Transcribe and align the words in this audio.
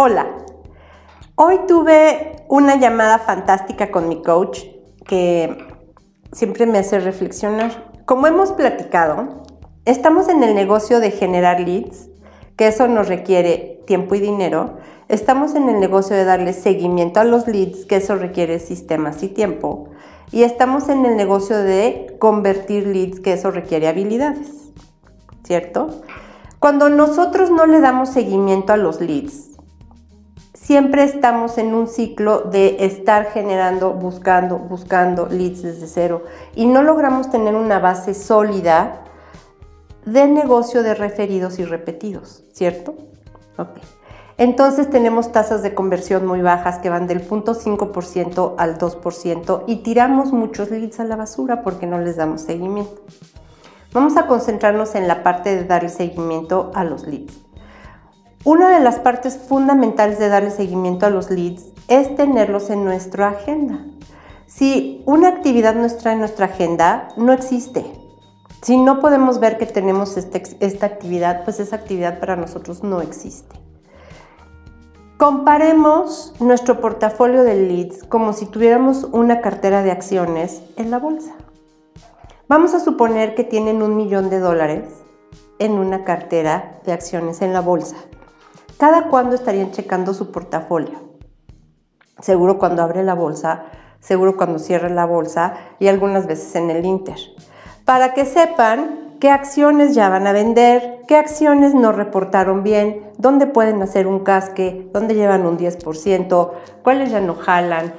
Hola, 0.00 0.28
hoy 1.34 1.58
tuve 1.66 2.44
una 2.46 2.76
llamada 2.76 3.18
fantástica 3.18 3.90
con 3.90 4.08
mi 4.08 4.22
coach 4.22 4.60
que 5.04 5.58
siempre 6.30 6.66
me 6.66 6.78
hace 6.78 7.00
reflexionar. 7.00 7.90
Como 8.04 8.28
hemos 8.28 8.52
platicado, 8.52 9.42
estamos 9.86 10.28
en 10.28 10.44
el 10.44 10.54
negocio 10.54 11.00
de 11.00 11.10
generar 11.10 11.58
leads, 11.58 12.10
que 12.54 12.68
eso 12.68 12.86
nos 12.86 13.08
requiere 13.08 13.82
tiempo 13.88 14.14
y 14.14 14.20
dinero. 14.20 14.76
Estamos 15.08 15.56
en 15.56 15.68
el 15.68 15.80
negocio 15.80 16.14
de 16.14 16.24
darle 16.24 16.52
seguimiento 16.52 17.18
a 17.18 17.24
los 17.24 17.48
leads, 17.48 17.84
que 17.84 17.96
eso 17.96 18.14
requiere 18.14 18.60
sistemas 18.60 19.24
y 19.24 19.28
tiempo. 19.28 19.88
Y 20.30 20.44
estamos 20.44 20.88
en 20.90 21.06
el 21.06 21.16
negocio 21.16 21.56
de 21.56 22.14
convertir 22.20 22.86
leads, 22.86 23.18
que 23.18 23.32
eso 23.32 23.50
requiere 23.50 23.88
habilidades, 23.88 24.70
¿cierto? 25.42 25.88
Cuando 26.60 26.88
nosotros 26.88 27.50
no 27.50 27.66
le 27.66 27.80
damos 27.80 28.10
seguimiento 28.10 28.72
a 28.72 28.76
los 28.76 29.00
leads, 29.00 29.57
siempre 30.68 31.02
estamos 31.02 31.56
en 31.56 31.72
un 31.72 31.88
ciclo 31.88 32.40
de 32.40 32.84
estar 32.84 33.30
generando, 33.30 33.94
buscando, 33.94 34.58
buscando 34.58 35.24
leads 35.24 35.62
desde 35.62 35.86
cero 35.86 36.24
y 36.54 36.66
no 36.66 36.82
logramos 36.82 37.30
tener 37.30 37.54
una 37.54 37.78
base 37.78 38.12
sólida 38.12 39.00
de 40.04 40.28
negocio 40.28 40.82
de 40.82 40.92
referidos 40.94 41.58
y 41.58 41.64
repetidos, 41.64 42.44
¿cierto? 42.52 42.96
Ok. 43.56 43.78
Entonces 44.36 44.90
tenemos 44.90 45.32
tasas 45.32 45.62
de 45.62 45.72
conversión 45.72 46.26
muy 46.26 46.42
bajas 46.42 46.80
que 46.80 46.90
van 46.90 47.06
del 47.06 47.26
0.5% 47.26 48.54
al 48.58 48.76
2% 48.76 49.64
y 49.66 49.76
tiramos 49.76 50.32
muchos 50.32 50.70
leads 50.70 51.00
a 51.00 51.04
la 51.04 51.16
basura 51.16 51.62
porque 51.62 51.86
no 51.86 51.98
les 51.98 52.16
damos 52.16 52.42
seguimiento. 52.42 53.00
Vamos 53.94 54.18
a 54.18 54.26
concentrarnos 54.26 54.94
en 54.96 55.08
la 55.08 55.22
parte 55.22 55.56
de 55.56 55.64
darle 55.64 55.88
seguimiento 55.88 56.70
a 56.74 56.84
los 56.84 57.06
leads. 57.06 57.47
Una 58.50 58.70
de 58.70 58.80
las 58.80 58.98
partes 58.98 59.36
fundamentales 59.36 60.18
de 60.18 60.30
darle 60.30 60.50
seguimiento 60.50 61.04
a 61.04 61.10
los 61.10 61.28
leads 61.28 61.66
es 61.86 62.16
tenerlos 62.16 62.70
en 62.70 62.82
nuestra 62.82 63.28
agenda. 63.28 63.84
Si 64.46 65.02
una 65.04 65.28
actividad 65.28 65.74
no 65.74 65.84
está 65.84 66.12
en 66.12 66.20
nuestra 66.20 66.46
agenda, 66.46 67.08
no 67.18 67.34
existe. 67.34 67.84
Si 68.62 68.78
no 68.78 69.00
podemos 69.00 69.38
ver 69.38 69.58
que 69.58 69.66
tenemos 69.66 70.16
este 70.16 70.42
esta 70.60 70.86
actividad, 70.86 71.44
pues 71.44 71.60
esa 71.60 71.76
actividad 71.76 72.20
para 72.20 72.36
nosotros 72.36 72.82
no 72.82 73.02
existe. 73.02 73.54
Comparemos 75.18 76.32
nuestro 76.40 76.80
portafolio 76.80 77.42
de 77.42 77.54
leads 77.54 78.02
como 78.02 78.32
si 78.32 78.46
tuviéramos 78.46 79.04
una 79.12 79.42
cartera 79.42 79.82
de 79.82 79.90
acciones 79.90 80.62
en 80.78 80.90
la 80.90 80.98
bolsa. 80.98 81.34
Vamos 82.48 82.72
a 82.72 82.80
suponer 82.80 83.34
que 83.34 83.44
tienen 83.44 83.82
un 83.82 83.94
millón 83.94 84.30
de 84.30 84.38
dólares 84.38 84.88
en 85.58 85.72
una 85.72 86.04
cartera 86.04 86.80
de 86.86 86.92
acciones 86.92 87.42
en 87.42 87.52
la 87.52 87.60
bolsa. 87.60 87.96
¿Cada 88.78 89.08
cuándo 89.08 89.34
estarían 89.34 89.72
checando 89.72 90.14
su 90.14 90.30
portafolio? 90.30 91.00
Seguro 92.20 92.58
cuando 92.58 92.82
abre 92.82 93.02
la 93.02 93.14
bolsa, 93.14 93.64
seguro 93.98 94.36
cuando 94.36 94.60
cierra 94.60 94.88
la 94.88 95.04
bolsa 95.04 95.54
y 95.80 95.88
algunas 95.88 96.28
veces 96.28 96.54
en 96.54 96.70
el 96.70 96.84
Inter. 96.84 97.18
Para 97.84 98.14
que 98.14 98.24
sepan 98.24 99.16
qué 99.18 99.30
acciones 99.30 99.96
ya 99.96 100.08
van 100.08 100.28
a 100.28 100.32
vender, 100.32 101.00
qué 101.08 101.16
acciones 101.16 101.74
no 101.74 101.90
reportaron 101.90 102.62
bien, 102.62 103.10
dónde 103.18 103.48
pueden 103.48 103.82
hacer 103.82 104.06
un 104.06 104.20
casque, 104.20 104.88
dónde 104.92 105.16
llevan 105.16 105.44
un 105.44 105.58
10%, 105.58 106.52
cuáles 106.84 107.10
ya 107.10 107.20
no 107.20 107.34
jalan. 107.34 107.94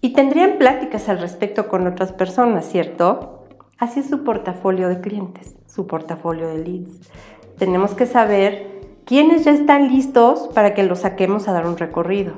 Y 0.00 0.14
tendrían 0.14 0.56
pláticas 0.56 1.10
al 1.10 1.20
respecto 1.20 1.68
con 1.68 1.86
otras 1.86 2.10
personas, 2.12 2.66
¿cierto? 2.66 3.44
Así 3.78 4.00
es 4.00 4.08
su 4.08 4.24
portafolio 4.24 4.88
de 4.88 5.02
clientes, 5.02 5.56
su 5.66 5.86
portafolio 5.86 6.48
de 6.48 6.58
leads. 6.58 7.10
Tenemos 7.58 7.92
que 7.92 8.06
saber 8.06 8.71
¿Quiénes 9.04 9.44
ya 9.44 9.50
están 9.50 9.88
listos 9.88 10.48
para 10.54 10.74
que 10.74 10.84
los 10.84 11.00
saquemos 11.00 11.48
a 11.48 11.52
dar 11.52 11.66
un 11.66 11.76
recorrido? 11.76 12.34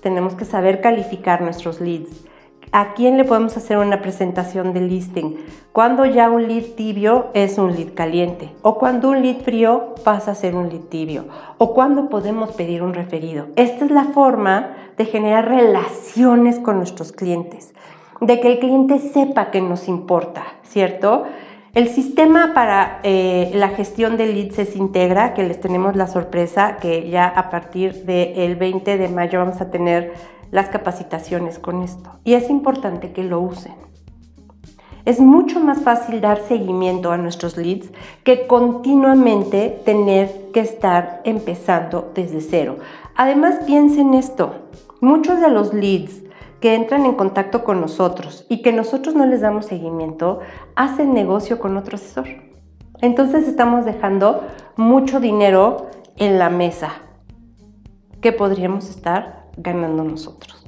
Tenemos 0.00 0.34
que 0.34 0.44
saber 0.44 0.80
calificar 0.80 1.42
nuestros 1.42 1.80
leads. 1.80 2.24
¿A 2.70 2.94
quién 2.94 3.16
le 3.16 3.24
podemos 3.24 3.56
hacer 3.56 3.78
una 3.78 4.00
presentación 4.00 4.72
de 4.72 4.80
listing? 4.80 5.34
Cuando 5.72 6.06
ya 6.06 6.30
un 6.30 6.46
lead 6.46 6.76
tibio 6.76 7.26
es 7.34 7.58
un 7.58 7.74
lead 7.74 7.94
caliente. 7.94 8.52
O 8.62 8.78
cuando 8.78 9.10
un 9.10 9.22
lead 9.22 9.40
frío 9.40 9.96
pasa 10.04 10.30
a 10.30 10.34
ser 10.36 10.54
un 10.54 10.68
lead 10.68 10.82
tibio. 10.82 11.24
O 11.58 11.74
cuando 11.74 12.08
podemos 12.08 12.52
pedir 12.52 12.84
un 12.84 12.94
referido. 12.94 13.48
Esta 13.56 13.84
es 13.84 13.90
la 13.90 14.04
forma 14.04 14.70
de 14.96 15.06
generar 15.06 15.48
relaciones 15.48 16.60
con 16.60 16.76
nuestros 16.76 17.10
clientes. 17.10 17.74
De 18.20 18.38
que 18.38 18.52
el 18.52 18.60
cliente 18.60 19.00
sepa 19.00 19.50
que 19.50 19.60
nos 19.60 19.88
importa, 19.88 20.44
¿cierto? 20.62 21.24
El 21.74 21.88
sistema 21.88 22.52
para 22.54 23.00
eh, 23.02 23.50
la 23.52 23.70
gestión 23.70 24.16
de 24.16 24.26
leads 24.26 24.60
es 24.60 24.76
Integra, 24.76 25.34
que 25.34 25.42
les 25.42 25.60
tenemos 25.60 25.96
la 25.96 26.06
sorpresa 26.06 26.76
que 26.76 27.10
ya 27.10 27.26
a 27.26 27.50
partir 27.50 28.04
del 28.04 28.54
20 28.54 28.96
de 28.96 29.08
mayo 29.08 29.40
vamos 29.40 29.60
a 29.60 29.72
tener 29.72 30.14
las 30.52 30.68
capacitaciones 30.68 31.58
con 31.58 31.82
esto. 31.82 32.10
Y 32.22 32.34
es 32.34 32.48
importante 32.48 33.10
que 33.10 33.24
lo 33.24 33.40
usen. 33.40 33.74
Es 35.04 35.18
mucho 35.18 35.58
más 35.58 35.82
fácil 35.82 36.20
dar 36.20 36.42
seguimiento 36.46 37.10
a 37.10 37.16
nuestros 37.18 37.56
leads 37.56 37.90
que 38.22 38.46
continuamente 38.46 39.82
tener 39.84 40.52
que 40.52 40.60
estar 40.60 41.22
empezando 41.24 42.12
desde 42.14 42.40
cero. 42.40 42.76
Además, 43.16 43.56
piensen 43.66 44.14
esto. 44.14 44.54
Muchos 45.00 45.40
de 45.40 45.50
los 45.50 45.74
leads 45.74 46.22
que 46.64 46.74
entran 46.74 47.04
en 47.04 47.12
contacto 47.12 47.62
con 47.62 47.82
nosotros 47.82 48.46
y 48.48 48.62
que 48.62 48.72
nosotros 48.72 49.14
no 49.14 49.26
les 49.26 49.42
damos 49.42 49.66
seguimiento, 49.66 50.40
hacen 50.76 51.12
negocio 51.12 51.58
con 51.58 51.76
otro 51.76 51.96
asesor. 51.96 52.24
Entonces 53.02 53.46
estamos 53.46 53.84
dejando 53.84 54.44
mucho 54.74 55.20
dinero 55.20 55.90
en 56.16 56.38
la 56.38 56.48
mesa 56.48 57.02
que 58.22 58.32
podríamos 58.32 58.88
estar 58.88 59.50
ganando 59.58 60.04
nosotros. 60.04 60.64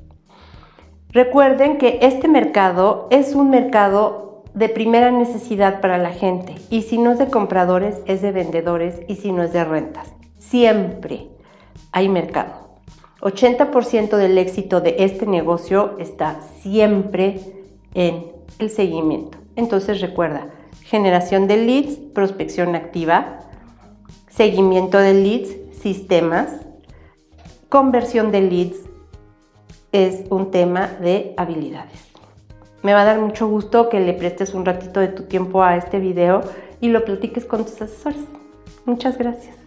Recuerden 1.12 1.78
que 1.78 1.98
este 2.02 2.28
mercado 2.28 3.06
es 3.08 3.34
un 3.34 3.48
mercado 3.48 4.44
de 4.52 4.68
primera 4.68 5.10
necesidad 5.10 5.80
para 5.80 5.96
la 5.96 6.10
gente 6.10 6.56
y 6.68 6.82
si 6.82 6.98
no 6.98 7.12
es 7.12 7.18
de 7.18 7.30
compradores 7.30 8.02
es 8.04 8.20
de 8.20 8.32
vendedores 8.32 9.00
y 9.08 9.14
si 9.14 9.32
no 9.32 9.42
es 9.42 9.54
de 9.54 9.64
rentas. 9.64 10.12
Siempre 10.38 11.30
hay 11.90 12.10
mercado. 12.10 12.65
80% 13.26 14.16
del 14.16 14.38
éxito 14.38 14.80
de 14.80 14.96
este 15.00 15.26
negocio 15.26 15.96
está 15.98 16.40
siempre 16.60 17.40
en 17.92 18.26
el 18.60 18.70
seguimiento. 18.70 19.38
Entonces 19.56 20.00
recuerda, 20.00 20.46
generación 20.84 21.48
de 21.48 21.56
leads, 21.56 21.96
prospección 22.14 22.76
activa, 22.76 23.40
seguimiento 24.28 24.98
de 24.98 25.14
leads, 25.14 25.56
sistemas, 25.82 26.50
conversión 27.68 28.30
de 28.30 28.42
leads 28.42 28.76
es 29.90 30.24
un 30.30 30.52
tema 30.52 30.86
de 31.00 31.34
habilidades. 31.36 32.06
Me 32.82 32.94
va 32.94 33.02
a 33.02 33.06
dar 33.06 33.18
mucho 33.18 33.48
gusto 33.48 33.88
que 33.88 33.98
le 33.98 34.12
prestes 34.12 34.54
un 34.54 34.64
ratito 34.64 35.00
de 35.00 35.08
tu 35.08 35.24
tiempo 35.24 35.64
a 35.64 35.76
este 35.76 35.98
video 35.98 36.42
y 36.80 36.90
lo 36.90 37.04
platiques 37.04 37.44
con 37.44 37.64
tus 37.64 37.82
asesores. 37.82 38.20
Muchas 38.84 39.18
gracias. 39.18 39.65